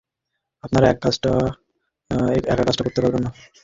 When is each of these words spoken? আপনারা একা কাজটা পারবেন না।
আপনারা 0.63 0.85
একা 0.87 1.01
কাজটা 1.03 1.31
পারবেন 3.05 3.21
না। 3.25 3.31